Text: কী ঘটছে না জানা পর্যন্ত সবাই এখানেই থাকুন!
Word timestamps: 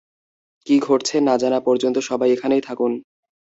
কী 0.67 0.75
ঘটছে 0.79 1.15
না 1.21 1.33
জানা 1.37 1.59
পর্যন্ত 1.67 1.97
সবাই 2.09 2.29
এখানেই 2.31 2.61
থাকুন! 2.61 2.91